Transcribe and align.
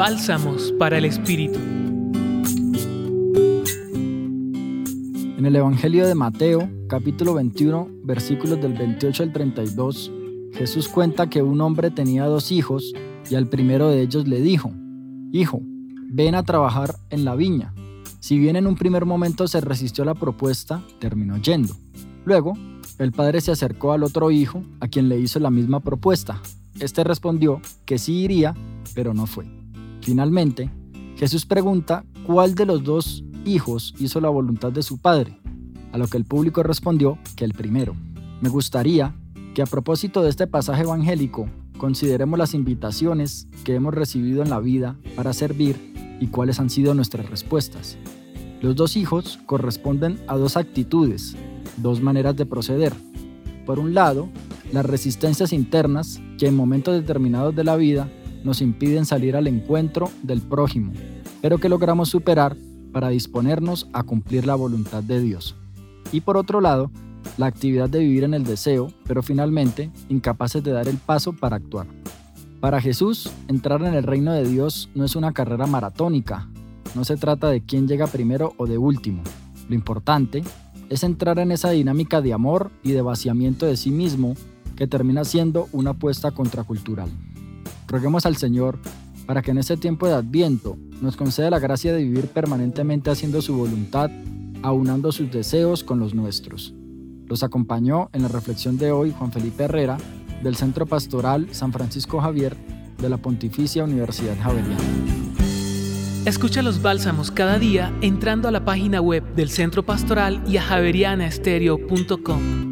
Bálsamos 0.00 0.72
para 0.78 0.96
el 0.96 1.04
Espíritu. 1.04 1.58
En 5.36 5.44
el 5.44 5.54
Evangelio 5.54 6.06
de 6.06 6.14
Mateo, 6.14 6.70
capítulo 6.88 7.34
21, 7.34 7.86
versículos 8.04 8.62
del 8.62 8.72
28 8.72 9.24
al 9.24 9.32
32, 9.34 10.10
Jesús 10.54 10.88
cuenta 10.88 11.28
que 11.28 11.42
un 11.42 11.60
hombre 11.60 11.90
tenía 11.90 12.24
dos 12.24 12.50
hijos 12.50 12.94
y 13.28 13.34
al 13.34 13.48
primero 13.48 13.90
de 13.90 14.00
ellos 14.00 14.26
le 14.26 14.40
dijo, 14.40 14.72
Hijo, 15.32 15.60
ven 16.10 16.34
a 16.34 16.44
trabajar 16.44 16.96
en 17.10 17.26
la 17.26 17.34
viña. 17.34 17.74
Si 18.20 18.38
bien 18.38 18.56
en 18.56 18.66
un 18.66 18.76
primer 18.76 19.04
momento 19.04 19.48
se 19.48 19.60
resistió 19.60 20.04
a 20.04 20.06
la 20.06 20.14
propuesta, 20.14 20.82
terminó 20.98 21.36
yendo. 21.36 21.76
Luego, 22.24 22.54
el 22.98 23.12
padre 23.12 23.42
se 23.42 23.52
acercó 23.52 23.92
al 23.92 24.02
otro 24.02 24.30
hijo, 24.30 24.62
a 24.80 24.88
quien 24.88 25.10
le 25.10 25.20
hizo 25.20 25.38
la 25.40 25.50
misma 25.50 25.80
propuesta. 25.80 26.40
Este 26.78 27.04
respondió 27.04 27.60
que 27.84 27.98
sí 27.98 28.22
iría, 28.22 28.54
pero 28.94 29.12
no 29.12 29.26
fue. 29.26 29.59
Finalmente, 30.00 30.70
Jesús 31.16 31.46
pregunta 31.46 32.04
cuál 32.26 32.54
de 32.54 32.66
los 32.66 32.82
dos 32.82 33.24
hijos 33.44 33.94
hizo 33.98 34.20
la 34.20 34.28
voluntad 34.28 34.72
de 34.72 34.82
su 34.82 34.98
padre, 34.98 35.38
a 35.92 35.98
lo 35.98 36.06
que 36.06 36.16
el 36.16 36.24
público 36.24 36.62
respondió 36.62 37.18
que 37.36 37.44
el 37.44 37.52
primero. 37.52 37.94
Me 38.40 38.48
gustaría 38.48 39.14
que 39.54 39.62
a 39.62 39.66
propósito 39.66 40.22
de 40.22 40.30
este 40.30 40.46
pasaje 40.46 40.82
evangélico 40.82 41.48
consideremos 41.78 42.38
las 42.38 42.54
invitaciones 42.54 43.48
que 43.64 43.74
hemos 43.74 43.94
recibido 43.94 44.42
en 44.42 44.50
la 44.50 44.60
vida 44.60 44.96
para 45.16 45.32
servir 45.32 46.18
y 46.20 46.28
cuáles 46.28 46.60
han 46.60 46.70
sido 46.70 46.94
nuestras 46.94 47.28
respuestas. 47.28 47.96
Los 48.60 48.76
dos 48.76 48.96
hijos 48.96 49.38
corresponden 49.46 50.20
a 50.26 50.36
dos 50.36 50.56
actitudes, 50.56 51.36
dos 51.78 52.02
maneras 52.02 52.36
de 52.36 52.46
proceder. 52.46 52.92
Por 53.64 53.78
un 53.78 53.94
lado, 53.94 54.28
las 54.72 54.84
resistencias 54.84 55.52
internas 55.52 56.20
que 56.38 56.46
en 56.46 56.56
momentos 56.56 56.94
determinados 56.94 57.56
de 57.56 57.64
la 57.64 57.76
vida 57.76 58.08
nos 58.44 58.60
impiden 58.60 59.04
salir 59.04 59.36
al 59.36 59.46
encuentro 59.46 60.10
del 60.22 60.40
prójimo, 60.40 60.92
pero 61.40 61.58
que 61.58 61.68
logramos 61.68 62.08
superar 62.08 62.56
para 62.92 63.08
disponernos 63.08 63.88
a 63.92 64.02
cumplir 64.02 64.46
la 64.46 64.54
voluntad 64.54 65.02
de 65.02 65.20
Dios. 65.20 65.54
Y 66.12 66.20
por 66.20 66.36
otro 66.36 66.60
lado, 66.60 66.90
la 67.36 67.46
actividad 67.46 67.88
de 67.88 68.00
vivir 68.00 68.24
en 68.24 68.34
el 68.34 68.44
deseo, 68.44 68.92
pero 69.06 69.22
finalmente 69.22 69.90
incapaces 70.08 70.62
de 70.62 70.72
dar 70.72 70.88
el 70.88 70.96
paso 70.96 71.32
para 71.32 71.56
actuar. 71.56 71.86
Para 72.60 72.80
Jesús, 72.80 73.30
entrar 73.48 73.82
en 73.82 73.94
el 73.94 74.02
reino 74.02 74.32
de 74.32 74.46
Dios 74.46 74.90
no 74.94 75.04
es 75.04 75.16
una 75.16 75.32
carrera 75.32 75.66
maratónica, 75.66 76.48
no 76.94 77.04
se 77.04 77.16
trata 77.16 77.48
de 77.48 77.62
quién 77.62 77.88
llega 77.88 78.06
primero 78.06 78.52
o 78.56 78.66
de 78.66 78.76
último. 78.76 79.22
Lo 79.68 79.74
importante 79.74 80.42
es 80.88 81.04
entrar 81.04 81.38
en 81.38 81.52
esa 81.52 81.70
dinámica 81.70 82.20
de 82.20 82.32
amor 82.32 82.70
y 82.82 82.92
de 82.92 83.02
vaciamiento 83.02 83.64
de 83.64 83.76
sí 83.76 83.90
mismo 83.90 84.34
que 84.76 84.86
termina 84.86 85.24
siendo 85.24 85.68
una 85.72 85.90
apuesta 85.90 86.32
contracultural. 86.32 87.08
Roguemos 87.90 88.24
al 88.24 88.36
Señor 88.36 88.78
para 89.26 89.42
que 89.42 89.50
en 89.50 89.58
este 89.58 89.76
tiempo 89.76 90.06
de 90.06 90.14
Adviento 90.14 90.78
nos 91.00 91.16
conceda 91.16 91.50
la 91.50 91.58
gracia 91.58 91.92
de 91.92 92.04
vivir 92.04 92.28
permanentemente 92.28 93.10
haciendo 93.10 93.42
su 93.42 93.56
voluntad, 93.56 94.10
aunando 94.62 95.10
sus 95.10 95.30
deseos 95.30 95.82
con 95.82 95.98
los 95.98 96.14
nuestros. 96.14 96.72
Los 97.26 97.42
acompañó 97.42 98.08
en 98.12 98.22
la 98.22 98.28
reflexión 98.28 98.78
de 98.78 98.92
hoy 98.92 99.12
Juan 99.16 99.32
Felipe 99.32 99.64
Herrera, 99.64 99.98
del 100.42 100.56
Centro 100.56 100.86
Pastoral 100.86 101.48
San 101.52 101.72
Francisco 101.72 102.20
Javier 102.20 102.56
de 102.98 103.08
la 103.08 103.18
Pontificia 103.18 103.84
Universidad 103.84 104.36
Javeriana. 104.40 104.78
Escucha 106.26 106.62
los 106.62 106.82
bálsamos 106.82 107.30
cada 107.30 107.58
día 107.58 107.92
entrando 108.02 108.46
a 108.46 108.52
la 108.52 108.64
página 108.64 109.00
web 109.00 109.24
del 109.34 109.50
Centro 109.50 109.84
Pastoral 109.84 110.42
y 110.46 110.58
a 110.58 110.62
javerianaestereo.com. 110.62 112.69